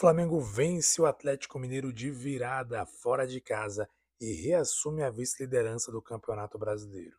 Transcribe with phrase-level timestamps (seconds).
[0.00, 3.86] Flamengo vence o Atlético Mineiro de virada fora de casa
[4.18, 7.18] e reassume a vice-liderança do Campeonato Brasileiro.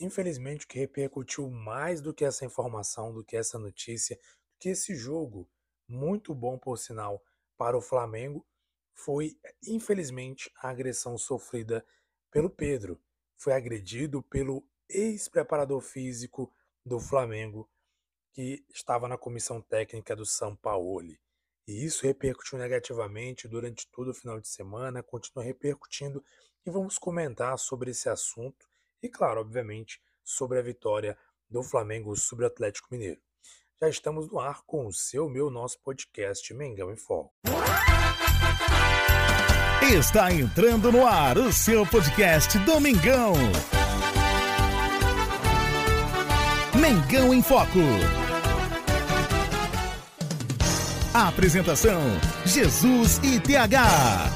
[0.00, 4.70] Infelizmente, o que repercutiu mais do que essa informação, do que essa notícia, do que
[4.70, 5.46] esse jogo,
[5.86, 7.22] muito bom por sinal,
[7.58, 8.46] para o Flamengo,
[8.94, 11.84] foi, infelizmente, a agressão sofrida
[12.30, 12.98] pelo Pedro.
[13.36, 16.50] Foi agredido pelo ex-preparador físico
[16.86, 17.68] do Flamengo,
[18.32, 21.14] que estava na comissão técnica do São Paulo.
[21.68, 26.24] E isso repercutiu negativamente durante todo o final de semana, continua repercutindo
[26.64, 28.66] e vamos comentar sobre esse assunto
[29.02, 31.16] e, claro, obviamente, sobre a vitória
[31.48, 33.20] do Flamengo sobre o Atlético Mineiro.
[33.78, 37.34] Já estamos no ar com o seu, meu, nosso podcast Mengão em Foco.
[39.82, 43.34] Está entrando no ar o seu podcast Domingão.
[46.80, 48.27] Mengão em Foco.
[51.26, 52.00] Apresentação:
[52.46, 54.30] Jesus e TH.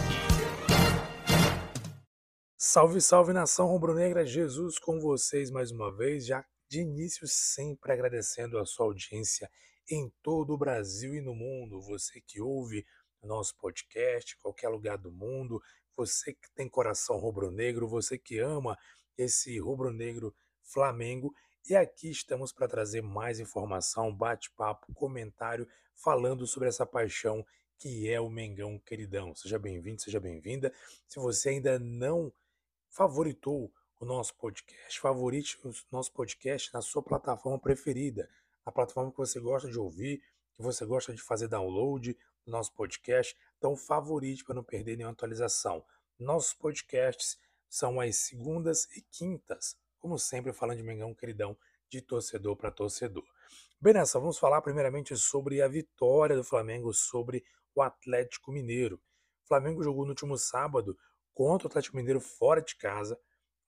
[2.58, 8.58] Salve, salve nação rubro-negra, Jesus com vocês mais uma vez, já de início sempre agradecendo
[8.58, 9.48] a sua audiência
[9.88, 12.84] em todo o Brasil e no mundo, você que ouve
[13.22, 15.62] nosso podcast, qualquer lugar do mundo,
[15.96, 18.76] você que tem coração rubro-negro, você que ama
[19.16, 20.34] esse rubro-negro
[20.64, 21.32] Flamengo
[21.70, 27.44] e aqui estamos para trazer mais informação, bate-papo, comentário, falando sobre essa paixão
[27.78, 29.34] que é o Mengão queridão.
[29.34, 30.72] Seja bem-vindo, seja bem-vinda.
[31.08, 32.32] Se você ainda não
[32.88, 38.28] favoritou o nosso podcast, favorite o nosso podcast na sua plataforma preferida,
[38.64, 40.22] a plataforma que você gosta de ouvir,
[40.54, 43.36] que você gosta de fazer download do nosso podcast.
[43.58, 45.84] Então, favorite para não perder nenhuma atualização.
[46.18, 51.56] Nossos podcasts são às segundas e quintas como sempre, falando de Mengão queridão,
[51.88, 53.24] de torcedor para torcedor.
[53.82, 57.44] Bem, nessa, vamos falar primeiramente sobre a vitória do Flamengo sobre
[57.74, 58.94] o Atlético Mineiro.
[59.44, 60.96] O Flamengo jogou no último sábado
[61.34, 63.18] contra o Atlético Mineiro fora de casa,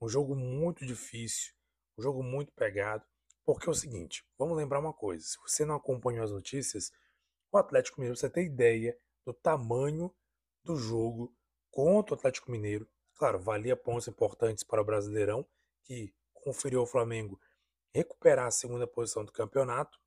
[0.01, 1.53] um jogo muito difícil,
[1.99, 3.05] um jogo muito pegado,
[3.45, 6.93] porque é o seguinte, vamos lembrar uma coisa, se você não acompanhou as notícias,
[7.51, 10.15] o Atlético Mineiro, você tem ideia do tamanho
[10.63, 11.35] do jogo
[11.73, 15.45] contra o Atlético Mineiro, claro, valia pontos importantes para o Brasileirão,
[15.83, 17.37] que conferiu ao Flamengo
[17.93, 20.04] recuperar a segunda posição do campeonato.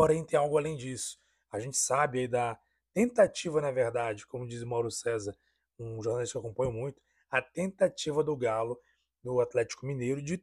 [0.00, 1.20] Porém, tem algo além disso.
[1.52, 2.58] A gente sabe aí da
[2.94, 5.36] tentativa, na verdade, como diz Mauro César,
[5.78, 8.80] um jornalista que eu acompanho muito, a tentativa do Galo,
[9.22, 10.42] do Atlético Mineiro, de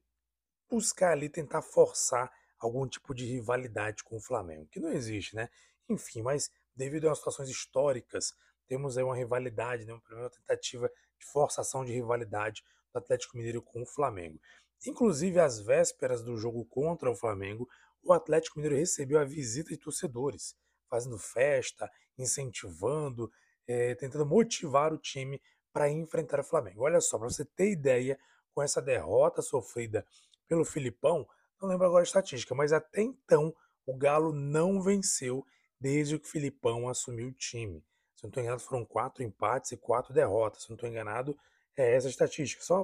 [0.69, 5.50] buscar ali tentar forçar algum tipo de rivalidade com o Flamengo, que não existe, né?
[5.89, 8.35] Enfim, mas devido às situações históricas,
[8.68, 10.00] temos aí uma rivalidade, né?
[10.12, 10.88] uma tentativa
[11.19, 12.63] de forçação de rivalidade
[12.94, 14.39] do Atlético Mineiro com o Flamengo.
[14.85, 17.68] Inclusive, às vésperas do jogo contra o Flamengo,
[18.03, 20.56] o Atlético Mineiro recebeu a visita de torcedores,
[20.90, 23.31] fazendo festa, incentivando,
[23.68, 25.41] é, tentando motivar o time
[25.74, 26.84] para enfrentar o Flamengo.
[26.84, 28.18] Olha só, para você ter ideia,
[28.57, 30.03] com essa derrota sofrida
[30.47, 31.28] pelo Filipão,
[31.62, 33.53] não lembro agora a estatística, mas até então
[33.86, 35.46] o Galo não venceu
[35.80, 37.86] desde que o Filipão assumiu o time.
[38.16, 40.63] Se não estou enganado, foram quatro empates e quatro derrotas.
[40.63, 41.38] Se não estou enganado,
[41.75, 42.63] é essa estatística.
[42.63, 42.84] Só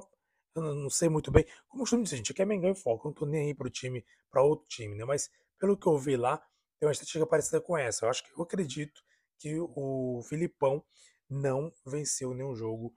[0.54, 1.44] eu não sei muito bem.
[1.68, 3.54] Como eu costumo dizer, gente, aqui é Mengão e Foco, eu não tô nem aí
[3.54, 5.04] pro time, para outro time, né?
[5.04, 6.38] Mas pelo que eu vi lá,
[6.78, 8.04] tem uma estatística parecida com essa.
[8.04, 9.02] Eu acho que eu acredito
[9.38, 10.84] que o Filipão
[11.28, 12.94] não venceu nenhum jogo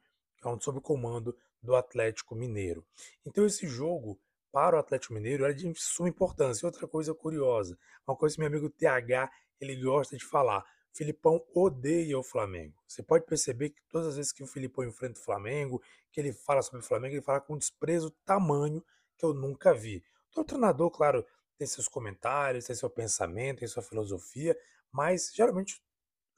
[0.62, 2.85] sob o comando do Atlético Mineiro.
[3.25, 4.19] Então esse jogo
[4.51, 6.66] para o Atlético Mineiro era de suma importância.
[6.66, 9.29] Outra coisa curiosa, uma coisa que meu amigo TH
[9.59, 10.63] ele gosta de falar.
[10.93, 12.73] Filipão odeia o Flamengo.
[12.87, 15.81] Você pode perceber que todas as vezes que o Filipão enfrenta o Flamengo,
[16.11, 18.83] que ele fala sobre o Flamengo, ele fala com um desprezo tamanho
[19.17, 20.03] que eu nunca vi.
[20.35, 21.25] O treinador, claro,
[21.57, 24.57] tem seus comentários, tem seu pensamento, tem sua filosofia,
[24.91, 25.81] mas geralmente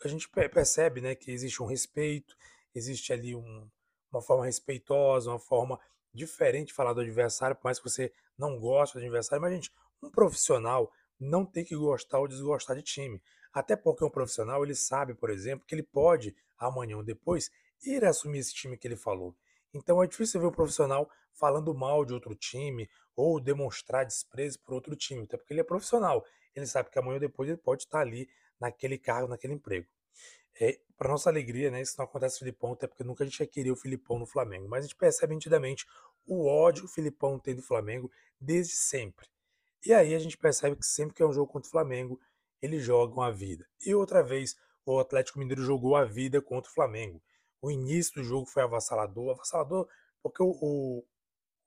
[0.04, 2.36] a gente percebe né, que existe um respeito,
[2.74, 3.70] existe ali um,
[4.12, 5.80] uma forma respeitosa, uma forma
[6.14, 9.72] diferente de falar do adversário, por mais que você não goste do adversário, mas, gente,
[10.02, 13.22] um profissional não tem que gostar ou desgostar de time.
[13.54, 17.50] Até porque um profissional, ele sabe, por exemplo, que ele pode, amanhã ou depois,
[17.84, 19.36] ir assumir esse time que ele falou.
[19.74, 24.74] Então é difícil ver um profissional falando mal de outro time ou demonstrar desprezo por
[24.74, 26.26] outro time, até porque ele é profissional.
[26.56, 28.30] Ele sabe que amanhã ou depois ele pode estar ali
[28.60, 29.88] naquele cargo, naquele emprego.
[30.60, 33.28] É, para nossa alegria, né, isso não acontece com o Filipão, até porque nunca a
[33.28, 35.86] gente ia querer o Filipão no Flamengo, mas a gente percebe nitidamente
[36.26, 39.28] o ódio que o Filipão tem do Flamengo desde sempre.
[39.86, 42.20] E aí a gente percebe que sempre que é um jogo contra o Flamengo,
[42.62, 43.66] eles jogam a vida.
[43.86, 47.22] E outra vez, o Atlético Mineiro jogou a vida contra o Flamengo.
[47.62, 49.88] O início do jogo foi avassalador, avassalador
[50.22, 51.06] porque o, o,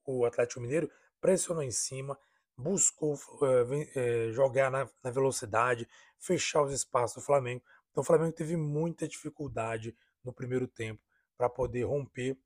[0.05, 0.91] o Atlético Mineiro
[1.21, 2.19] pressionou em cima,
[2.57, 8.33] buscou uh, uh, jogar na, na, velocidade, fechar os espaços do Flamengo, Então o Flamengo
[8.33, 11.03] teve muita dificuldade no primeiro tempo
[11.37, 12.39] para poder romper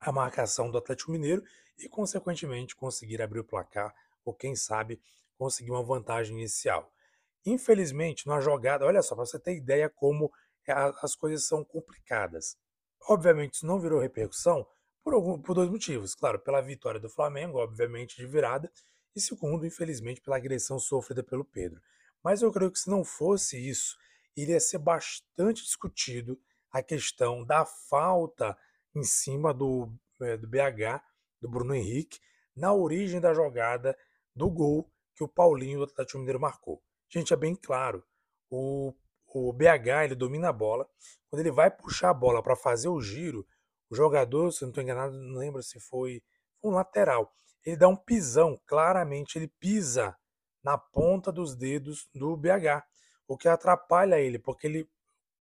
[0.00, 1.42] a marcação do Atlético Mineiro
[1.78, 3.94] e, consequentemente, conseguir abrir o placar
[4.24, 5.00] ou, quem sabe,
[5.36, 6.93] conseguir uma vantagem inicial.
[7.46, 10.32] Infelizmente, na jogada, olha só, para você ter ideia como
[10.66, 12.56] as coisas são complicadas.
[13.08, 14.66] Obviamente, isso não virou repercussão
[15.02, 16.14] por, algum, por dois motivos.
[16.14, 18.72] Claro, pela vitória do Flamengo, obviamente, de virada,
[19.14, 21.80] e segundo, infelizmente, pela agressão sofrida pelo Pedro.
[22.22, 23.96] Mas eu creio que se não fosse isso,
[24.34, 26.40] iria ser bastante discutido
[26.72, 28.56] a questão da falta
[28.94, 29.92] em cima do,
[30.22, 31.02] é, do BH,
[31.40, 32.18] do Bruno Henrique,
[32.56, 33.96] na origem da jogada
[34.34, 36.82] do gol que o Paulinho do Atlético Mineiro marcou.
[37.08, 38.04] Gente, é bem claro,
[38.50, 38.94] o,
[39.26, 40.88] o BH ele domina a bola,
[41.28, 43.46] quando ele vai puxar a bola para fazer o giro,
[43.90, 46.22] o jogador, se não estou enganado, não lembro se foi
[46.62, 47.32] um lateral,
[47.64, 50.16] ele dá um pisão, claramente ele pisa
[50.62, 52.84] na ponta dos dedos do BH,
[53.26, 54.88] o que atrapalha ele, porque ele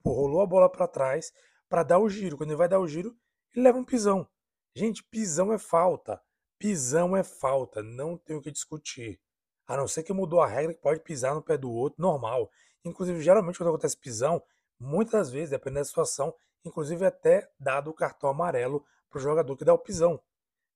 [0.05, 1.33] rolou a bola para trás
[1.69, 2.37] para dar o giro.
[2.37, 3.17] Quando ele vai dar o giro,
[3.55, 4.29] ele leva um pisão.
[4.75, 6.21] Gente, pisão é falta.
[6.59, 9.21] Pisão é falta, não tem o que discutir.
[9.67, 12.51] A não ser que mudou a regra que pode pisar no pé do outro, normal.
[12.85, 14.43] Inclusive, geralmente quando acontece pisão,
[14.79, 19.65] muitas vezes, dependendo da situação, inclusive até dado o cartão amarelo para o jogador que
[19.65, 20.21] dá o pisão.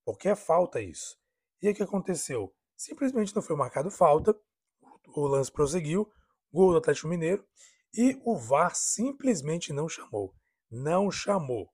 [0.05, 1.17] Porque é falta isso.
[1.61, 2.53] E aí o que aconteceu?
[2.75, 4.35] Simplesmente não foi marcado falta,
[5.07, 6.09] o lance prosseguiu,
[6.51, 7.45] gol do Atlético Mineiro,
[7.93, 10.33] e o VAR simplesmente não chamou.
[10.69, 11.69] Não chamou.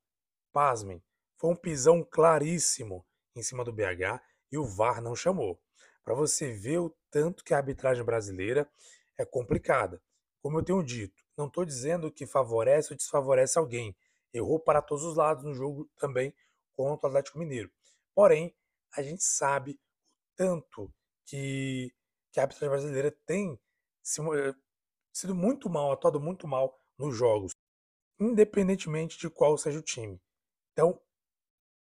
[0.52, 1.04] Pasmem,
[1.38, 3.06] foi um pisão claríssimo
[3.36, 4.22] em cima do BH
[4.52, 5.60] e o VAR não chamou.
[6.04, 8.70] Para você ver o tanto que a arbitragem brasileira
[9.18, 10.02] é complicada.
[10.42, 13.96] Como eu tenho dito, não estou dizendo que favorece ou desfavorece alguém.
[14.34, 16.34] Errou para todos os lados no jogo também
[16.74, 17.72] contra o Atlético Mineiro.
[18.14, 18.54] Porém,
[18.96, 19.80] a gente sabe o
[20.36, 20.94] tanto
[21.26, 21.94] que,
[22.32, 24.56] que a arbitragem brasileira tem eh,
[25.14, 27.54] sido muito mal, atuado muito mal nos jogos,
[28.20, 30.22] independentemente de qual seja o time.
[30.74, 31.00] Então,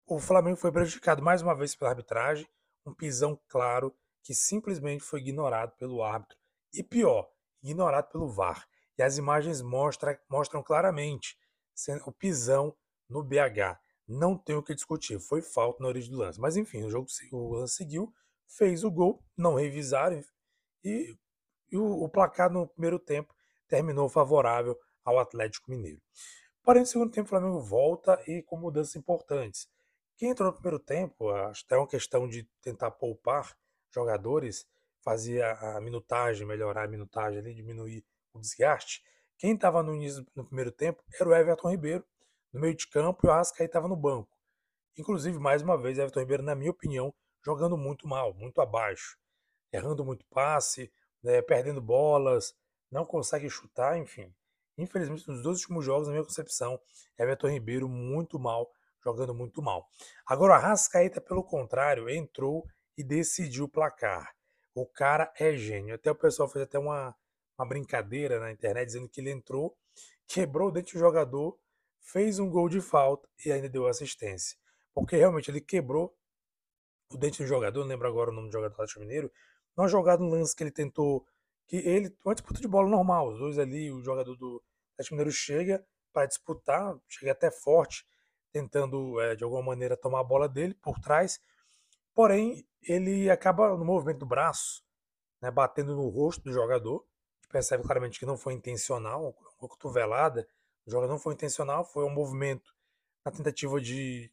[0.06, 2.48] o Flamengo foi prejudicado mais uma vez pela arbitragem,
[2.86, 6.38] um pisão claro que simplesmente foi ignorado pelo árbitro.
[6.74, 7.30] E pior,
[7.64, 8.68] ignorado pelo VAR.
[8.98, 11.38] E as imagens mostram, mostram claramente
[12.06, 12.76] o pisão
[13.10, 13.80] no BH.
[14.08, 16.40] Não tem o que discutir, foi falta na origem do lance.
[16.40, 18.14] Mas enfim, o jogo o lance seguiu,
[18.48, 20.22] fez o gol, não revisaram
[20.84, 21.16] e,
[21.72, 23.34] e o, o placar no primeiro tempo
[23.68, 26.02] terminou favorável ao Atlético Mineiro.
[26.64, 29.68] Porém, no segundo tempo, o Flamengo volta e com mudanças importantes.
[30.18, 33.58] Quem entrou no primeiro tempo, acho que é uma questão de tentar poupar
[33.94, 34.66] jogadores,
[35.04, 39.02] fazia a minutagem, melhorar a minutagem ali, diminuir o desgaste.
[39.38, 42.06] Quem estava no início no primeiro tempo era o Everton Ribeiro,
[42.54, 44.30] no meio de campo, e o Arrascaí estava no banco.
[44.98, 49.18] Inclusive, mais uma vez, Everton Ribeiro, na minha opinião, jogando muito mal, muito abaixo,
[49.72, 50.92] errando muito passe,
[51.24, 52.54] né, perdendo bolas,
[52.92, 54.34] não consegue chutar, enfim.
[54.78, 56.80] Infelizmente, nos dois últimos jogos, na minha concepção,
[57.18, 58.70] Everton Ribeiro muito mal,
[59.04, 59.88] jogando muito mal.
[60.26, 62.66] Agora, a Rascaeta, pelo contrário, entrou
[62.98, 64.34] e decidiu o placar.
[64.74, 65.96] O cara é gênio.
[65.96, 67.16] Até o pessoal fez até uma,
[67.58, 69.78] uma brincadeira na internet dizendo que ele entrou,
[70.28, 71.58] quebrou o dente do jogador,
[72.00, 74.58] fez um gol de falta e ainda deu assistência.
[74.94, 76.16] Porque realmente ele quebrou
[77.14, 79.32] o dente do jogador, não lembro agora o nome do jogador do Atlético Mineiro,
[79.76, 81.26] numa jogada, um lance que ele tentou
[81.68, 84.62] que ele, uma disputa de bola normal, os dois ali, o jogador do
[84.94, 88.06] Atlético Mineiro chega para disputar, chega até forte,
[88.52, 91.40] tentando é, de alguma maneira tomar a bola dele por trás,
[92.14, 94.84] porém ele acaba no movimento do braço,
[95.42, 97.06] né, batendo no rosto do jogador,
[97.50, 100.48] percebe claramente que não foi intencional, uma cotovelada,
[100.86, 102.74] o jogador não foi intencional, foi um movimento
[103.24, 104.32] na tentativa de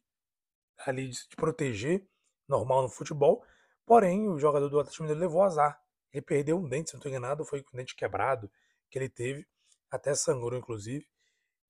[0.85, 2.07] ali de, proteger,
[2.47, 3.43] normal no futebol,
[3.85, 5.79] porém o jogador do Atlético Mineiro levou azar,
[6.11, 8.49] ele perdeu um dente, se não estou enganado, foi com um dente quebrado
[8.89, 9.45] que ele teve,
[9.91, 11.05] até sangrou inclusive,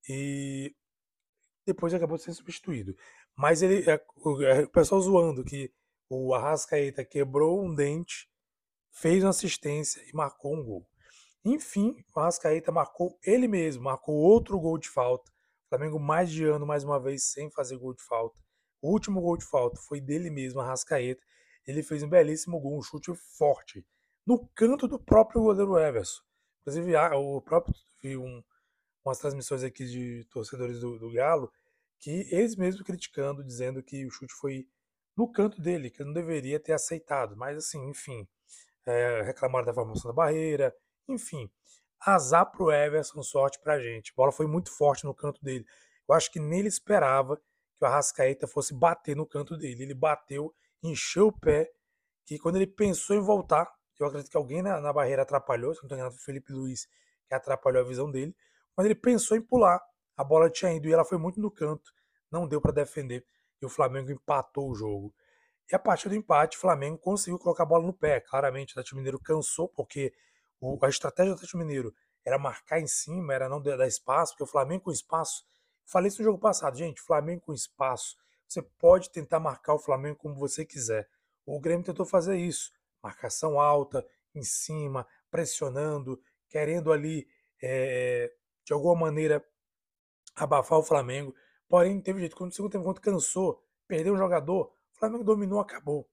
[0.08, 0.74] e
[1.66, 2.96] depois acabou sendo substituído.
[3.36, 5.72] Mas ele, é, é, o pessoal zoando que
[6.10, 8.28] o Arrascaeta quebrou um dente,
[8.90, 10.86] fez uma assistência e marcou um gol.
[11.44, 15.30] Enfim, o Arrascaeta marcou ele mesmo, marcou outro gol de falta.
[15.30, 18.38] O Flamengo mais de ano, mais uma vez, sem fazer gol de falta.
[18.82, 21.22] O último gol de falta foi dele mesmo, Arrascaeta.
[21.66, 23.86] Ele fez um belíssimo gol, um chute forte
[24.26, 26.22] no canto do próprio goleiro Everson.
[26.60, 28.42] Inclusive, o próprio vi um,
[29.04, 31.50] umas transmissões aqui de torcedores do, do, Galo
[31.98, 34.66] que eles mesmos criticando, dizendo que o chute foi
[35.20, 37.36] no canto dele, que não deveria ter aceitado.
[37.36, 38.26] Mas assim, enfim,
[38.86, 40.74] é, reclamaram da formação da barreira,
[41.06, 41.50] enfim.
[42.00, 44.12] Azar pro Everson, sorte pra gente.
[44.12, 45.66] A bola foi muito forte no canto dele.
[46.08, 49.82] Eu acho que nele esperava que o Arrascaeta fosse bater no canto dele.
[49.82, 51.70] Ele bateu, encheu o pé,
[52.24, 55.80] que quando ele pensou em voltar, eu acredito que alguém na, na barreira atrapalhou, se
[55.82, 56.88] não estou enganado, Felipe Luiz
[57.28, 58.34] que atrapalhou a visão dele.
[58.76, 59.80] mas ele pensou em pular.
[60.16, 61.92] A bola tinha ido e ela foi muito no canto,
[62.30, 63.24] não deu para defender
[63.60, 65.14] e o Flamengo empatou o jogo.
[65.70, 68.20] E a partir do empate, o Flamengo conseguiu colocar a bola no pé.
[68.20, 70.12] Claramente, o Atlético Mineiro cansou, porque
[70.60, 74.44] o, a estratégia do Atlético Mineiro era marcar em cima, era não dar espaço, porque
[74.44, 75.44] o Flamengo com espaço.
[75.86, 77.00] Falei isso no jogo passado, gente.
[77.00, 78.16] Flamengo com espaço.
[78.46, 81.08] Você pode tentar marcar o Flamengo como você quiser.
[81.46, 82.72] O Grêmio tentou fazer isso.
[83.02, 87.26] Marcação alta, em cima, pressionando, querendo ali,
[87.62, 88.32] é,
[88.64, 89.44] de alguma maneira,
[90.34, 91.34] abafar o Flamengo.
[91.70, 92.36] Porém, teve jeito.
[92.36, 96.10] Quando o segundo tempo, quando cansou, perdeu um jogador, o Flamengo dominou, acabou.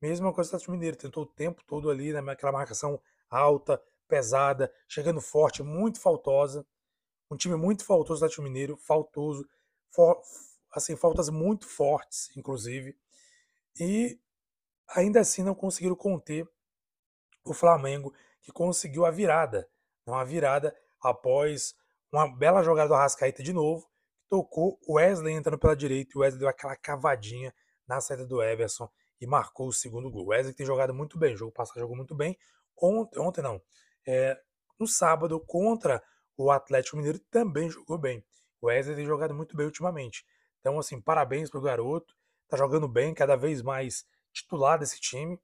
[0.00, 5.22] Mesma coisa do Atlético Mineiro, tentou o tempo todo ali naquela marcação alta, pesada, chegando
[5.22, 6.66] forte, muito faltosa.
[7.30, 9.48] Um time muito faltoso do Atlético Mineiro, faltoso,
[9.90, 10.20] for,
[10.70, 12.94] assim, faltas muito fortes, inclusive.
[13.78, 14.20] E
[14.86, 16.46] ainda assim não conseguiram conter
[17.42, 19.66] o Flamengo, que conseguiu a virada.
[20.04, 21.74] Uma virada após
[22.12, 23.89] uma bela jogada do Arrascaeta de novo,
[24.30, 27.52] tocou o Wesley entrando pela direita e o Wesley deu aquela cavadinha
[27.86, 28.88] na saída do Everson
[29.20, 30.26] e marcou o segundo gol.
[30.26, 32.38] O Wesley tem jogado muito bem, o jogo passado jogou muito bem.
[32.80, 33.60] Ontem, ontem não,
[34.06, 34.40] é,
[34.78, 36.02] no sábado contra
[36.36, 38.24] o Atlético Mineiro também jogou bem.
[38.62, 40.24] O Wesley tem jogado muito bem ultimamente.
[40.60, 42.14] Então, assim, parabéns pro garoto.
[42.48, 45.38] Tá jogando bem, cada vez mais titular desse time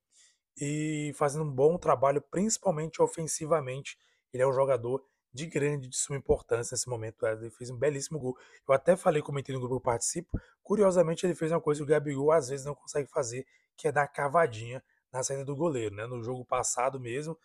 [0.59, 3.99] e fazendo um bom trabalho, principalmente ofensivamente.
[4.33, 5.05] Ele é um jogador
[5.37, 7.25] de grande, de suma importância nesse momento.
[7.27, 8.37] Ele fez um belíssimo gol.
[8.67, 10.41] Eu até falei, comentei no grupo que participo.
[10.63, 13.93] Curiosamente, ele fez uma coisa que o Gabigol às vezes não consegue fazer, que é
[13.93, 15.95] dar cavadinha na saída do goleiro.
[15.95, 16.07] Né?
[16.07, 17.39] No jogo passado mesmo,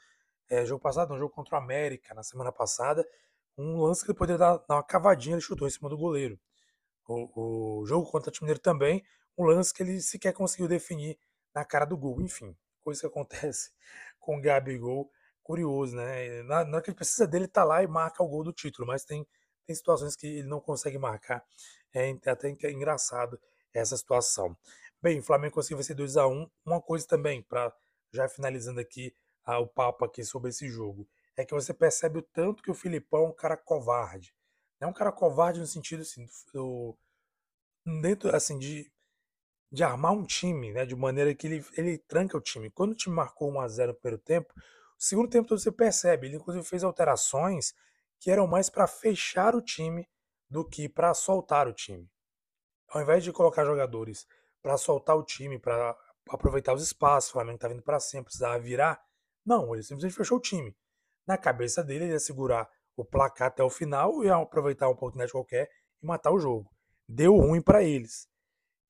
[0.50, 3.05] é, jogo passado, no jogo contra o América, na semana passada,
[3.57, 6.39] um lance que ele poderia dar, dar uma cavadinha, ele chutou em cima do goleiro.
[7.07, 9.03] O, o jogo contra o Mineiro também,
[9.38, 11.19] um lance que ele sequer conseguiu definir
[11.53, 12.21] na cara do gol.
[12.21, 13.71] Enfim, coisa que acontece
[14.19, 15.12] com o Gabigol
[15.43, 16.43] curioso, né?
[16.43, 18.88] Na, na hora que ele precisa dele, tá lá e marca o gol do título,
[18.88, 19.27] mas tem,
[19.65, 21.43] tem situações que ele não consegue marcar.
[21.93, 23.39] É até engraçado
[23.74, 24.55] essa situação.
[25.01, 27.74] Bem, o Flamengo conseguiu vencer 2 a 1 Uma coisa também, para
[28.13, 32.21] já finalizando aqui ah, o papo aqui sobre esse jogo, é que você percebe o
[32.21, 34.36] tanto que o Filipão é um cara covarde.
[34.79, 36.98] É um cara covarde no sentido assim, do,
[38.01, 38.91] dentro assim de
[39.71, 42.69] de armar um time, né, de maneira que ele, ele tranca o time.
[42.69, 44.53] Quando o time marcou 1 a 0 no primeiro tempo,
[45.01, 47.74] segundo tempo todo você percebe, ele inclusive fez alterações
[48.20, 50.08] que eram mais para fechar o time
[50.50, 52.08] do que para soltar o time.
[52.88, 54.27] Ao invés de colocar jogadores
[54.62, 55.98] para soltar o time, para
[56.29, 59.01] aproveitar os espaços, o Flamengo tá vindo para cima, precisava virar,
[59.46, 60.75] não, ele simplesmente fechou o time.
[61.25, 65.31] Na cabeça dele, ele ia segurar o placar até o final e aproveitar uma oportunidade
[65.31, 65.70] qualquer
[66.01, 66.70] e matar o jogo.
[67.08, 68.27] Deu ruim para eles.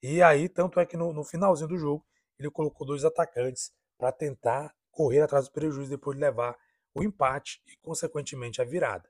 [0.01, 2.06] E aí, tanto é que no, no finalzinho do jogo,
[2.38, 6.58] ele colocou dois atacantes para tentar correr atrás do prejuízo depois de levar
[6.94, 9.10] o empate e, consequentemente, a virada.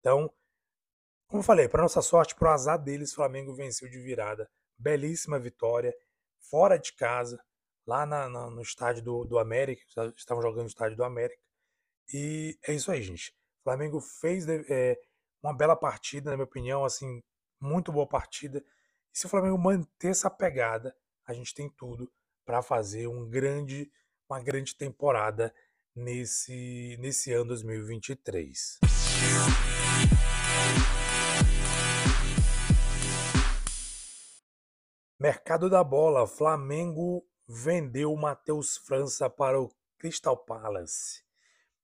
[0.00, 0.32] Então,
[1.26, 4.48] como eu falei, para nossa sorte, para o azar deles, o Flamengo venceu de virada.
[4.76, 5.94] Belíssima vitória,
[6.38, 7.42] fora de casa,
[7.86, 9.82] lá na, na, no estádio do, do América,
[10.16, 11.40] estavam jogando no estádio do América.
[12.12, 13.30] E é isso aí, gente.
[13.60, 14.98] O Flamengo fez é,
[15.42, 17.22] uma bela partida, na minha opinião, assim,
[17.60, 18.62] muito boa partida.
[19.12, 20.94] E se o Flamengo manter essa pegada,
[21.26, 22.12] a gente tem tudo
[22.44, 23.90] para fazer um grande
[24.28, 25.54] uma grande temporada
[25.94, 28.78] nesse, nesse ano 2023.
[35.20, 41.22] Mercado da bola, Flamengo vendeu Matheus França para o Crystal Palace.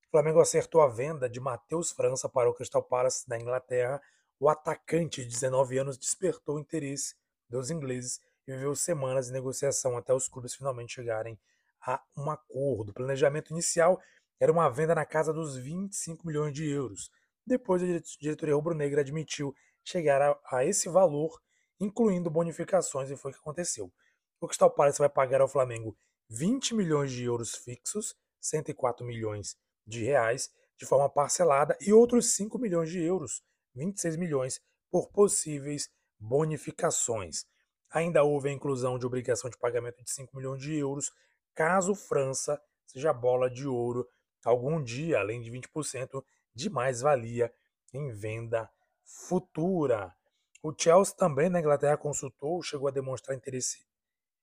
[0.07, 4.01] O Flamengo acertou a venda de Matheus França para o Crystal Palace da Inglaterra.
[4.39, 7.15] O atacante de 19 anos despertou o interesse
[7.47, 11.39] dos ingleses e viveu semanas de negociação até os clubes finalmente chegarem
[11.85, 12.89] a um acordo.
[12.89, 13.99] O planejamento inicial
[14.39, 17.09] era uma venda na casa dos 25 milhões de euros.
[17.45, 17.85] Depois a
[18.19, 21.39] diretoria rubro-negra admitiu chegar a, a, esse valor,
[21.79, 23.91] incluindo bonificações, e foi o que aconteceu.
[24.39, 25.95] O Crystal Palace vai pagar ao Flamengo
[26.29, 32.57] 20 milhões de euros fixos, 104 milhões de reais, de forma parcelada, e outros 5
[32.57, 33.43] milhões de euros,
[33.75, 37.45] 26 milhões, por possíveis bonificações.
[37.91, 41.11] Ainda houve a inclusão de obrigação de pagamento de 5 milhões de euros
[41.53, 44.07] caso França seja bola de ouro
[44.43, 47.53] algum dia, além de 20% de mais-valia
[47.93, 48.69] em venda
[49.03, 50.13] futura.
[50.61, 53.85] O Chelsea também na Inglaterra consultou, chegou a demonstrar interesse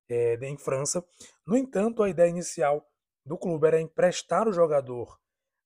[0.08, 1.04] é, em França.
[1.46, 2.86] No entanto, a ideia inicial
[3.24, 5.18] do clube era emprestar o jogador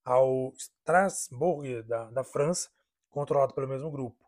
[0.05, 2.69] ao Strasbourg da, da França,
[3.09, 4.19] controlado pelo mesmo grupo.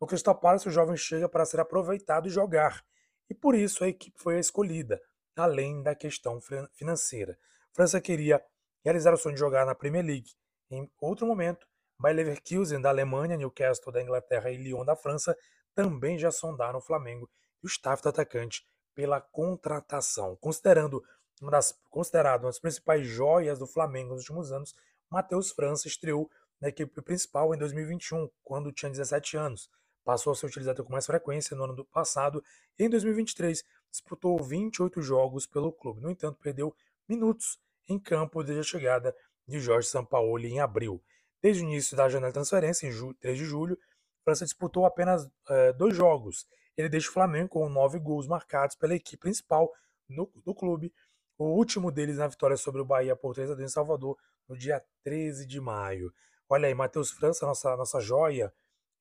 [0.00, 2.84] No Crystal Palace, o jovem chega para ser aproveitado e jogar,
[3.28, 5.00] e por isso a equipe foi a escolhida
[5.36, 6.40] além da questão
[6.74, 7.38] financeira.
[7.72, 8.42] França queria
[8.84, 10.30] realizar o sonho de jogar na Premier League
[10.70, 11.66] em outro momento,
[11.98, 15.36] Bayer Leverkusen da Alemanha, Newcastle da Inglaterra e Lyon da França
[15.74, 17.28] também já sondaram o Flamengo
[17.62, 20.36] e o staff do atacante pela contratação.
[20.36, 21.02] Considerando
[21.42, 24.74] uma das, considerado uma das principais joias do Flamengo nos últimos anos,
[25.10, 29.68] Matheus França estreou na equipe principal em 2021, quando tinha 17 anos.
[30.04, 32.42] Passou a ser utilizado com mais frequência no ano do passado
[32.78, 36.00] e em 2023 disputou 28 jogos pelo clube.
[36.00, 36.74] No entanto, perdeu
[37.08, 39.16] minutos em campo desde a chegada
[39.46, 41.02] de Jorge Sampaoli em abril.
[41.42, 43.78] Desde o início da janela de transferência, em 3 de julho,
[44.22, 46.46] França disputou apenas é, dois jogos.
[46.76, 49.72] Ele deixa o Flamengo com nove gols marcados pela equipe principal
[50.08, 50.92] no, do clube.
[51.38, 54.16] O último deles na vitória sobre o Bahia por 3 a em Salvador,
[54.48, 56.12] no dia 13 de maio.
[56.48, 58.52] Olha aí, Matheus França, nossa, nossa joia,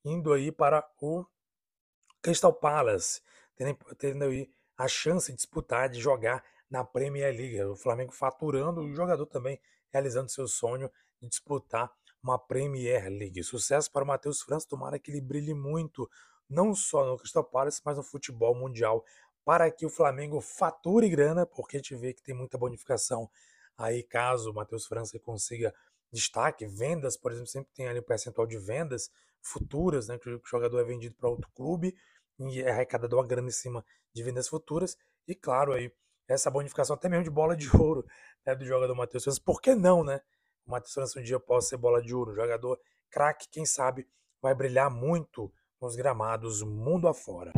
[0.05, 1.25] indo aí para o
[2.21, 3.21] Crystal Palace,
[3.55, 7.61] tendo, tendo aí a chance de disputar, de jogar na Premier League.
[7.63, 9.59] O Flamengo faturando o jogador também
[9.91, 10.89] realizando seu sonho
[11.21, 11.91] de disputar
[12.23, 13.43] uma Premier League.
[13.43, 16.09] Sucesso para o Matheus França, tomara que ele brilhe muito,
[16.49, 19.03] não só no Crystal Palace, mas no futebol mundial,
[19.43, 23.29] para que o Flamengo fature grana, porque a gente vê que tem muita bonificação
[23.77, 25.73] aí caso o Matheus França consiga
[26.09, 30.41] destaque, vendas, por exemplo, sempre tem ali um percentual de vendas futuras, né, que o
[30.45, 31.93] jogador é vendido para outro clube
[32.39, 35.91] e arrecadado uma grana em cima de vendas futuras, e claro aí,
[36.27, 38.05] essa bonificação até mesmo de bola de ouro
[38.45, 40.21] né, do jogador Matheus França, por que não, né?
[40.65, 42.79] O Matheus França um dia possa ser bola de ouro, jogador
[43.09, 44.07] craque, quem sabe
[44.41, 47.51] vai brilhar muito nos gramados mundo afora.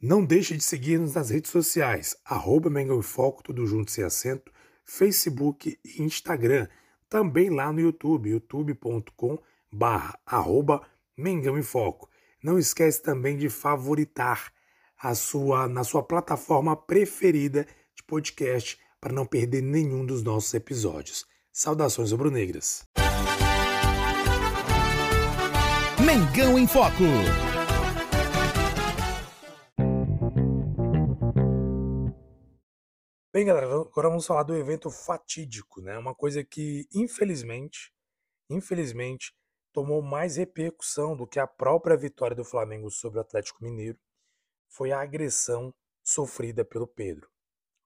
[0.00, 4.52] Não deixe de seguir-nos nas redes sociais, arroba Mengão Foco, tudo junto sem acento,
[4.84, 6.68] Facebook e Instagram.
[7.08, 9.38] Também lá no YouTube, youtube.com
[9.72, 10.86] barra arroba
[11.18, 12.08] Mengão em Foco.
[12.40, 14.52] Não esquece também de favoritar
[14.96, 21.26] a sua, na sua plataforma preferida de podcast para não perder nenhum dos nossos episódios.
[21.52, 22.86] Saudações rubro-negras.
[26.06, 27.02] Mengão em Foco.
[33.32, 35.98] Bem, galera, agora vamos falar do evento fatídico, né?
[35.98, 37.92] Uma coisa que, infelizmente,
[38.48, 39.32] infelizmente,
[39.78, 43.96] tomou mais repercussão do que a própria vitória do Flamengo sobre o Atlético Mineiro,
[44.66, 47.30] foi a agressão sofrida pelo Pedro.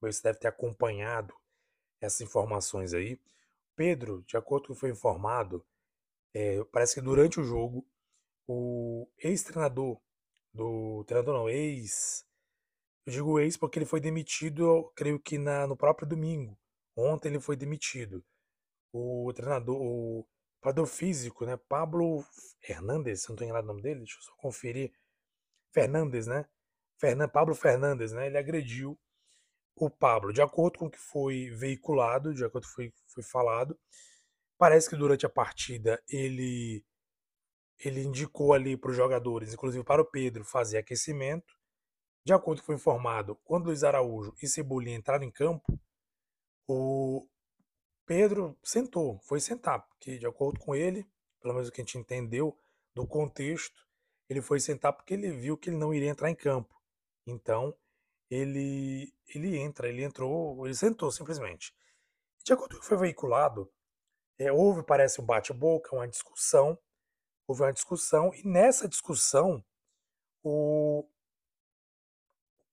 [0.00, 1.35] Você deve ter acompanhado
[2.00, 3.20] essas informações aí.
[3.76, 5.62] Pedro, de acordo com o que foi informado,
[6.33, 7.87] é, parece que durante o jogo,
[8.48, 10.00] o ex-treinador
[10.50, 11.05] do.
[11.05, 12.24] Treinador não, ex.
[13.05, 16.59] Eu digo ex porque ele foi demitido, creio que na, no próprio domingo.
[16.96, 18.24] Ontem ele foi demitido.
[18.94, 20.26] O treinador, o
[20.62, 21.57] preparador físico, né?
[21.68, 22.25] Pablo
[22.66, 24.92] Hernandes, não estou enganado o nome dele, deixa eu só conferir.
[25.75, 26.46] Fernandes, né?
[27.01, 28.29] Fernan, Pablo Fernandes, né?
[28.29, 28.98] Ele agrediu
[29.75, 30.33] o Pablo.
[30.33, 33.77] De acordo com o que foi veiculado, de acordo com o que foi, foi falado,
[34.57, 36.85] parece que durante a partida ele
[37.85, 41.53] ele indicou ali para os jogadores, inclusive para o Pedro, fazer aquecimento.
[42.25, 45.77] De acordo com o que foi informado, quando Luiz Araújo e Cebolinha entraram em campo,
[46.68, 47.27] o
[48.14, 51.96] Pedro sentou, foi sentar, porque de acordo com ele, pelo menos o que a gente
[51.96, 52.55] entendeu
[52.94, 53.87] do contexto,
[54.29, 56.79] ele foi sentar porque ele viu que ele não iria entrar em campo.
[57.27, 57.75] Então,
[58.29, 61.75] ele ele entra, ele entrou, ele sentou simplesmente.
[62.44, 63.72] De acordo com o que foi veiculado,
[64.38, 66.79] é, houve, parece, um bate-boca, uma discussão,
[67.46, 69.64] houve uma discussão, e nessa discussão,
[70.42, 71.09] o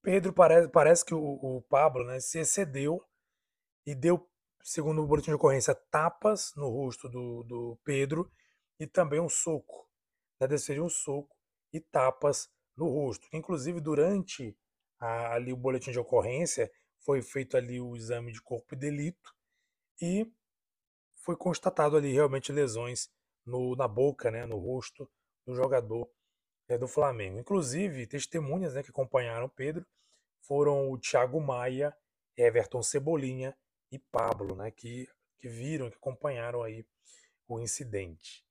[0.02, 3.02] Pedro parece, parece que o, o Pablo né, se excedeu
[3.86, 4.29] e deu,
[4.62, 8.30] segundo o boletim de ocorrência, tapas no rosto do, do Pedro
[8.78, 9.88] e também um soco.
[10.40, 11.36] Na defesa, um soco
[11.72, 13.26] e tapas no rosto.
[13.32, 14.56] Inclusive, durante
[14.98, 16.70] a, ali o boletim de ocorrência,
[17.00, 19.34] foi feito ali o exame de corpo e delito
[20.00, 20.30] e
[21.22, 23.10] foi constatado ali realmente lesões
[23.44, 25.10] no, na boca, né, no rosto
[25.46, 26.10] do jogador
[26.68, 27.38] é, do Flamengo.
[27.38, 29.86] Inclusive, testemunhas né, que acompanharam Pedro
[30.42, 31.94] foram o Thiago Maia,
[32.36, 33.56] Everton Cebolinha
[33.90, 36.86] e Pablo, né, que, que viram, que acompanharam aí
[37.48, 38.44] o incidente.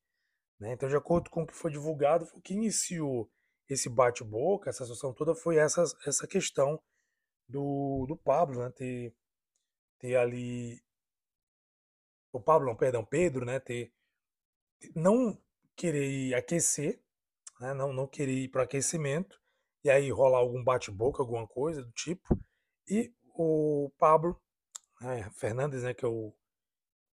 [0.60, 0.73] Né?
[0.73, 3.32] Então, de acordo com o que foi divulgado, o que iniciou
[3.69, 6.82] esse bate-boca, essa situação toda, foi essa, essa questão
[7.47, 8.71] do, do Pablo, né?
[8.71, 9.15] Ter,
[9.99, 10.82] ter ali.
[12.32, 13.60] O Pablo, não, perdão, Pedro, né?
[13.60, 13.93] Ter,
[14.95, 15.39] não
[15.75, 17.02] querer aquecer,
[17.60, 17.73] né?
[17.73, 19.39] não, não querer ir para aquecimento,
[19.84, 22.38] e aí rolar algum bate-boca, alguma coisa do tipo.
[22.88, 24.39] E o Pablo
[25.01, 26.33] né, Fernandes, né, que é o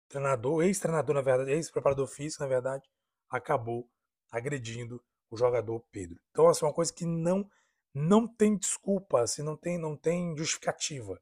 [0.09, 2.89] treinador, ex-treinador, na verdade, ex-preparador físico, na verdade,
[3.29, 3.89] acabou
[4.31, 6.19] agredindo o jogador Pedro.
[6.31, 7.49] Então, assim, uma coisa que não
[7.93, 11.19] não tem desculpa, assim, não tem não tem justificativa.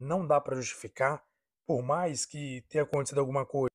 [0.00, 1.24] Não dá para justificar,
[1.66, 3.70] por mais que tenha acontecido alguma coisa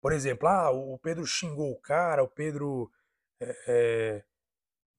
[0.00, 2.90] Por exemplo, ah, o Pedro xingou o cara, o Pedro.
[3.40, 4.24] É, é,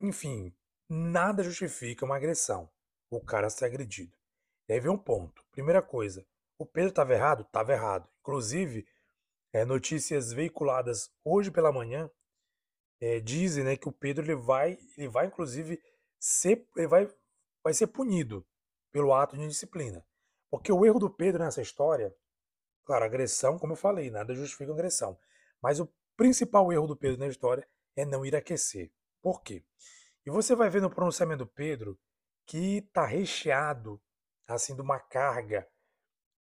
[0.02, 0.54] enfim,
[0.90, 2.70] nada justifica uma agressão.
[3.12, 4.16] O cara ser agredido.
[4.70, 5.44] E aí vem um ponto.
[5.52, 6.26] Primeira coisa,
[6.60, 7.42] o Pedro estava errado?
[7.44, 8.08] Estava errado.
[8.20, 8.86] Inclusive,
[9.54, 12.12] é, notícias veiculadas hoje pela manhã
[13.00, 15.82] é, dizem né, que o Pedro ele vai, ele vai inclusive
[16.20, 17.10] ser, ele vai,
[17.64, 18.46] vai ser punido
[18.92, 20.06] pelo ato de indisciplina.
[20.52, 22.14] Porque o erro do Pedro nessa história,
[22.84, 25.18] claro, agressão, como eu falei, nada justifica agressão.
[25.62, 28.92] Mas o principal erro do Pedro na história é não ir aquecer.
[29.22, 29.64] Por quê?
[30.26, 31.98] E você vai ver no pronunciamento do Pedro
[32.46, 34.02] que está recheado
[34.46, 35.66] assim de uma carga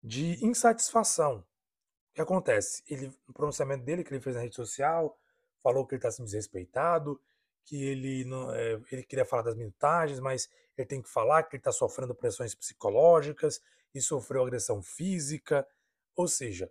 [0.03, 1.39] de insatisfação.
[1.39, 2.83] O que acontece?
[2.87, 5.19] Ele, no pronunciamento dele que ele fez na rede social,
[5.63, 7.21] falou que ele está sendo desrespeitado,
[7.65, 11.57] que ele não, é, ele queria falar das minutagens, mas ele tem que falar que
[11.57, 13.61] ele está sofrendo pressões psicológicas
[13.95, 15.67] e sofreu agressão física,
[16.15, 16.71] ou seja,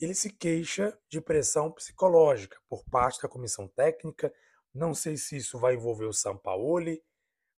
[0.00, 4.32] ele se queixa de pressão psicológica por parte da comissão técnica.
[4.72, 7.02] Não sei se isso vai envolver o Sampaoli,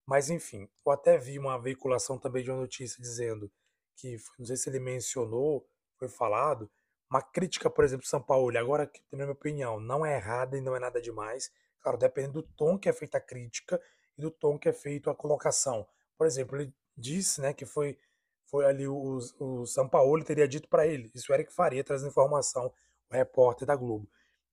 [0.04, 3.50] mas enfim, eu até vi uma veiculação também de uma notícia dizendo
[3.96, 6.70] que, não sei se ele mencionou, foi falado,
[7.10, 10.74] uma crítica, por exemplo, São Paulo, agora, na minha opinião, não é errada e não
[10.74, 11.50] é nada demais.
[11.80, 13.78] Claro, depende do tom que é feita a crítica
[14.16, 15.86] e do tom que é feito a colocação.
[16.16, 17.98] Por exemplo, ele disse né, que foi,
[18.46, 22.10] foi ali o, o São Paulo teria dito para ele, isso o Eric Faria trazendo
[22.10, 22.72] informação,
[23.10, 24.08] o repórter da Globo,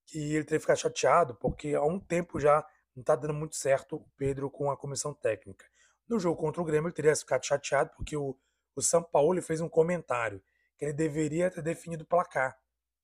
[0.05, 3.95] que ele teria ficado chateado porque há um tempo já não está dando muito certo
[3.95, 5.65] o Pedro com a comissão técnica.
[6.09, 8.37] No jogo contra o Grêmio, ele teria ficado chateado porque o,
[8.79, 10.41] o São Paulo fez um comentário
[10.77, 12.57] que ele deveria ter definido o placar.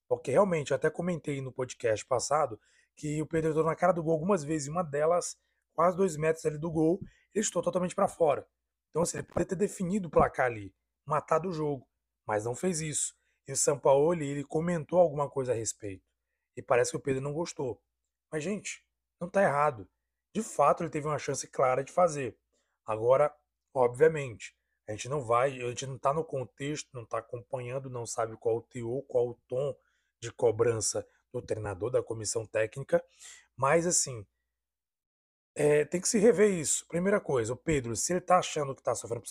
[0.08, 2.60] Porque realmente, eu até comentei no podcast passado
[2.96, 5.38] que o Pedro entrou na cara do gol algumas vezes, e uma delas,
[5.74, 7.00] quase dois metros ali do gol,
[7.34, 8.48] ele estou totalmente para fora.
[8.90, 10.74] Então, assim, ele poderia ter definido o placar ali,
[11.06, 11.86] matado o jogo,
[12.26, 13.14] mas não fez isso.
[13.48, 16.04] E o São Paulo, ele comentou alguma coisa a respeito.
[16.56, 17.82] E parece que o Pedro não gostou.
[18.32, 18.84] Mas, gente,
[19.20, 19.88] não está errado.
[20.34, 22.38] De fato, ele teve uma chance clara de fazer.
[22.86, 23.36] Agora,
[23.74, 24.56] obviamente,
[24.88, 28.38] a gente não vai, a gente não está no contexto, não está acompanhando, não sabe
[28.38, 29.76] qual o teor, qual o tom
[30.22, 33.04] de cobrança do treinador, da comissão técnica,
[33.56, 34.26] mas assim,
[35.56, 36.86] é, tem que se rever isso.
[36.88, 39.24] Primeira coisa, o Pedro, se ele está achando que está sofrendo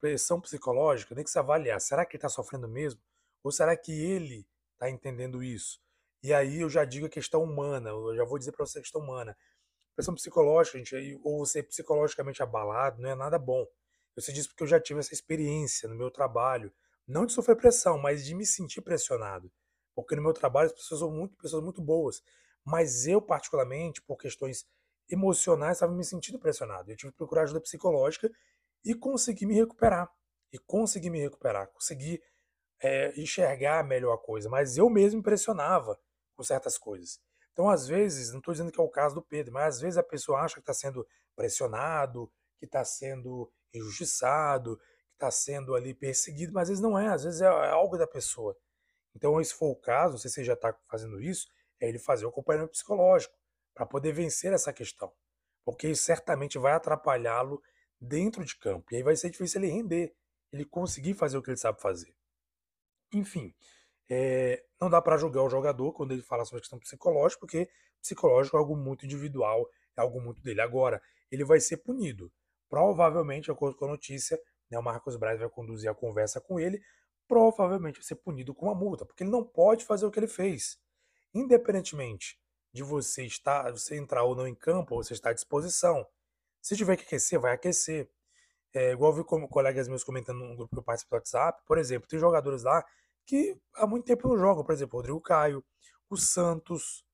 [0.00, 1.80] pressão psicológica, tem que se avaliar.
[1.80, 3.00] Será que ele está sofrendo mesmo?
[3.42, 5.80] Ou será que ele está entendendo isso?
[6.22, 8.82] E aí eu já digo a questão humana, eu já vou dizer para você a
[8.82, 9.36] questão humana.
[9.96, 13.66] Pressão psicológica, gente, ou você é psicologicamente abalado, não é nada bom.
[14.16, 16.72] Eu sei disso porque eu já tive essa experiência no meu trabalho,
[17.06, 19.50] não de sofrer pressão, mas de me sentir pressionado.
[19.94, 22.22] Porque no meu trabalho as pessoas são muito, pessoas muito boas,
[22.64, 24.66] mas eu particularmente, por questões
[25.08, 26.90] emocionais, estava me sentindo pressionado.
[26.90, 28.30] Eu tive que procurar ajuda psicológica
[28.84, 30.10] e consegui me recuperar.
[30.52, 32.22] E consegui me recuperar, consegui
[32.80, 35.98] é, enxergar melhor a coisa, mas eu mesmo impressionava
[36.36, 37.18] com certas coisas.
[37.52, 39.98] Então, às vezes, não estou dizendo que é o caso do Pedro, mas às vezes
[39.98, 45.94] a pessoa acha que está sendo pressionado, que está sendo injustiçado, que está sendo ali
[45.94, 48.56] perseguido, mas às vezes não é, às vezes é, é algo da pessoa.
[49.14, 51.46] Então, se for o caso, se você já está fazendo isso,
[51.80, 53.34] é ele fazer o acompanhamento psicológico
[53.74, 55.12] para poder vencer essa questão.
[55.64, 57.62] Porque certamente vai atrapalhá-lo
[58.00, 58.86] dentro de campo.
[58.92, 60.14] E aí vai ser difícil ele render,
[60.52, 62.14] ele conseguir fazer o que ele sabe fazer.
[63.12, 63.54] Enfim,
[64.10, 67.68] é, não dá para julgar o jogador quando ele fala sobre a questão psicológica, porque
[68.00, 70.60] psicológico é algo muito individual, é algo muito dele.
[70.60, 72.32] Agora, ele vai ser punido.
[72.72, 76.58] Provavelmente, de acordo com a notícia, né, o Marcos Braz vai conduzir a conversa com
[76.58, 76.80] ele,
[77.28, 80.26] provavelmente vai ser punido com uma multa, porque ele não pode fazer o que ele
[80.26, 80.78] fez.
[81.34, 82.40] Independentemente
[82.72, 86.06] de você estar, você entrar ou não em campo, você está à disposição.
[86.62, 88.08] Se tiver que aquecer, vai aquecer.
[88.72, 91.62] É, igual eu vi como colegas meus comentando no grupo que eu participo do WhatsApp,
[91.66, 92.82] por exemplo, tem jogadores lá
[93.26, 95.62] que há muito tempo não jogam, por exemplo, o Rodrigo Caio,
[96.08, 97.04] o Santos.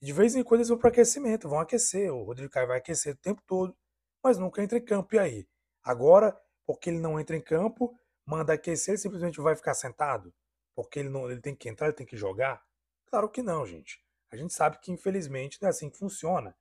[0.00, 2.14] De vez em quando eles vão para aquecimento, vão aquecer.
[2.14, 3.76] O Rodrigo Caio vai aquecer o tempo todo,
[4.22, 5.14] mas nunca entra em campo.
[5.14, 5.48] E aí?
[5.82, 10.32] Agora, porque ele não entra em campo, manda aquecer, ele simplesmente vai ficar sentado?
[10.74, 12.62] Porque ele, não, ele tem que entrar, ele tem que jogar?
[13.06, 14.02] Claro que não, gente.
[14.30, 16.56] A gente sabe que, infelizmente, não é assim que funciona.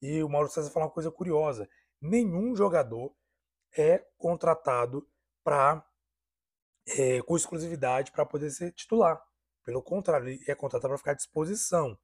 [0.00, 1.68] E o Mauro César falou uma coisa curiosa:
[2.00, 3.14] nenhum jogador
[3.76, 5.06] é contratado
[5.44, 5.84] para
[6.86, 9.22] é, com exclusividade para poder ser titular.
[9.64, 11.98] Pelo contrário, ele é contratado para ficar à disposição.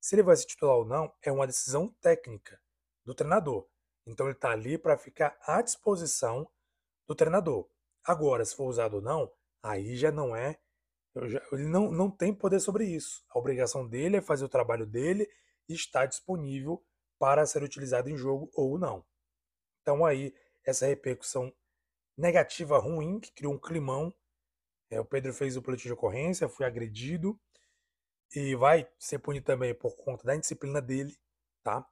[0.00, 2.60] Se ele vai ser titular ou não é uma decisão técnica
[3.04, 3.68] do treinador.
[4.06, 6.48] Então ele está ali para ficar à disposição
[7.06, 7.68] do treinador.
[8.04, 10.58] Agora, se for usado ou não, aí já não é.
[11.26, 13.24] Já, ele não, não tem poder sobre isso.
[13.30, 15.28] A obrigação dele é fazer o trabalho dele
[15.68, 16.84] e estar disponível
[17.18, 19.04] para ser utilizado em jogo ou não.
[19.82, 21.52] Então aí, essa repercussão
[22.16, 24.14] negativa ruim, que criou um climão.
[24.90, 27.38] É, o Pedro fez o boletim de ocorrência, foi agredido.
[28.34, 31.16] e vai ser punido também por conta da indisciplina dele,
[31.62, 31.86] tá?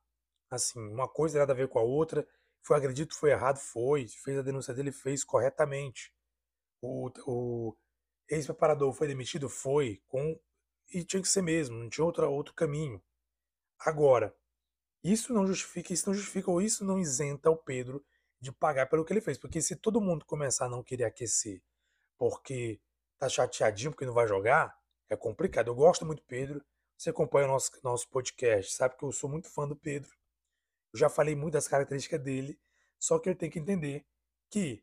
[0.54, 2.26] Assim, uma coisa nada a ver com a outra.
[2.62, 4.06] Foi agredido, foi errado, foi.
[4.08, 6.12] Fez a denúncia dele, fez corretamente.
[6.82, 7.76] O, o
[8.28, 10.02] ex-preparador foi demitido, foi.
[10.06, 10.38] Com
[10.92, 13.02] e tinha que ser mesmo, não tinha outra, outro caminho.
[13.80, 14.34] Agora,
[15.02, 18.04] isso não justifica, isso não justifica ou isso não isenta o Pedro
[18.40, 21.62] de pagar pelo que ele fez, porque se todo mundo começar a não querer aquecer
[22.18, 22.80] porque
[23.18, 24.76] tá chateadinho porque não vai jogar,
[25.10, 25.68] é complicado.
[25.68, 26.64] Eu gosto muito do Pedro.
[26.96, 30.10] Você acompanha o nosso, nosso podcast, sabe que eu sou muito fã do Pedro.
[30.94, 32.56] Eu já falei muito das características dele,
[33.00, 34.06] só que ele tem que entender
[34.48, 34.80] que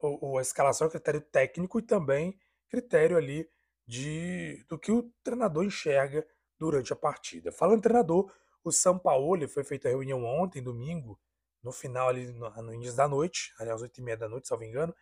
[0.00, 2.36] o, a escalação é critério técnico e também
[2.68, 3.48] critério ali
[3.86, 6.26] de do que o treinador enxerga
[6.58, 7.52] durante a partida.
[7.52, 8.32] Falando em treinador,
[8.64, 11.16] o São Paulo foi feita a reunião ontem, domingo,
[11.62, 14.48] no final ali no, no início da noite, ali às oito e meia da noite,
[14.48, 14.92] se não me engano,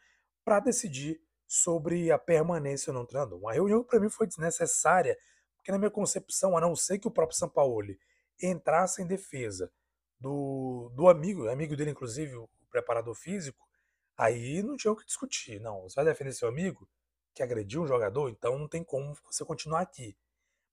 [0.45, 3.39] para decidir sobre a permanência no treinador.
[3.39, 5.17] Uma reunião que para mim foi desnecessária,
[5.57, 7.97] porque na minha concepção, a não ser que o próprio São Paulo
[8.43, 9.73] entrasse em defesa
[10.21, 13.67] do, do amigo, amigo dele inclusive, o preparador físico,
[14.17, 15.61] aí não tinha o que discutir.
[15.61, 16.89] Não, você vai defender seu amigo
[17.35, 20.17] que agrediu um jogador, então não tem como você continuar aqui.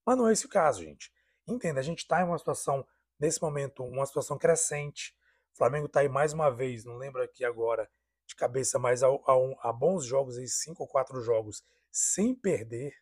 [0.04, 1.12] Mas não é esse o caso, gente.
[1.46, 2.86] Entenda, a gente está em uma situação,
[3.18, 5.16] nesse momento, uma situação crescente.
[5.54, 7.88] O Flamengo está aí mais uma vez, não lembro aqui agora,
[8.26, 12.92] de cabeça, mas a, a, a bons jogos, aí, cinco ou quatro jogos, sem perder.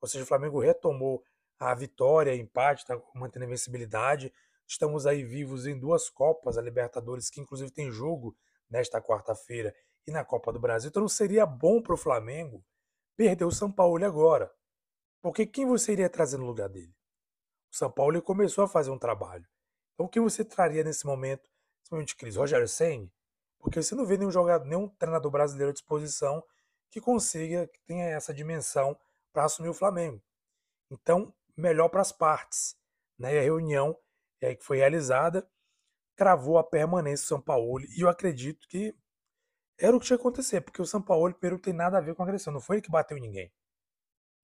[0.00, 1.24] Ou seja, o Flamengo retomou
[1.58, 4.32] a vitória, empate, está mantendo a invencibilidade.
[4.70, 8.36] Estamos aí vivos em duas Copas, a Libertadores, que inclusive tem jogo
[8.70, 9.74] nesta quarta-feira,
[10.06, 10.88] e na Copa do Brasil.
[10.88, 12.64] Então não seria bom para o Flamengo
[13.16, 14.48] perder o São Paulo agora.
[15.20, 16.94] Porque quem você iria trazer no lugar dele?
[17.72, 19.44] O São Paulo começou a fazer um trabalho.
[19.92, 22.38] Então o que você traria nesse momento, nesse momento de crise?
[22.38, 23.12] Rogério Senni?
[23.58, 26.44] Porque você não vê nenhum jogador, nenhum treinador brasileiro à disposição
[26.90, 28.96] que consiga, que tenha essa dimensão
[29.32, 30.22] para assumir o Flamengo.
[30.88, 32.76] Então, melhor para as partes.
[33.18, 33.34] Né?
[33.34, 33.98] E a reunião
[34.40, 35.48] é, que foi realizada
[36.16, 37.80] cravou a permanência do São Paulo.
[37.80, 38.94] E eu acredito que
[39.78, 42.14] era o que tinha que acontecer, porque o São Paulo não tem nada a ver
[42.14, 43.50] com a agressão, não foi ele que bateu em ninguém.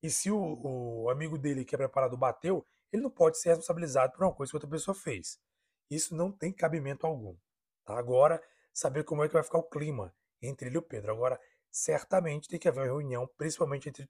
[0.01, 4.13] E se o, o amigo dele que é preparado bateu, ele não pode ser responsabilizado
[4.13, 5.39] por uma coisa que outra pessoa fez.
[5.89, 7.37] Isso não tem cabimento algum.
[7.85, 7.97] Tá?
[7.97, 8.41] Agora,
[8.73, 11.11] saber como é que vai ficar o clima entre ele e o Pedro.
[11.11, 14.09] Agora, certamente tem que haver uma reunião, principalmente entre,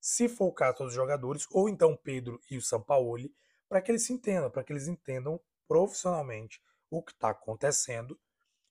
[0.00, 3.34] se for o caso, todos os jogadores, ou então Pedro e o Sampaoli,
[3.72, 8.20] para que eles se entendam, para que eles entendam profissionalmente o que está acontecendo,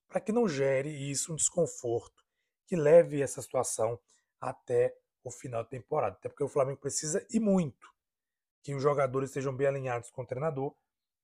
[0.07, 2.23] para que não gere isso um desconforto
[2.67, 3.99] que leve essa situação
[4.39, 6.17] até o final da temporada.
[6.17, 7.91] Até porque o Flamengo precisa e muito
[8.61, 10.71] que os jogadores estejam bem alinhados com o treinador,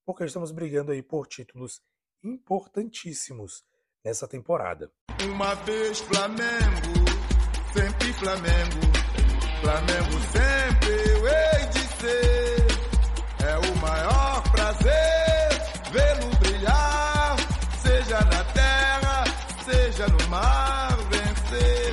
[0.04, 1.80] porque estamos brigando aí por títulos
[2.24, 3.64] importantíssimos
[4.04, 4.92] nessa temporada.
[5.24, 7.06] Uma vez Flamengo,
[7.72, 8.80] sempre Flamengo,
[9.62, 10.67] Flamengo sempre
[13.72, 15.50] o maior prazer
[15.92, 17.36] vê-lo brilhar,
[17.82, 19.24] seja na terra,
[19.66, 21.87] seja no mar, vencer.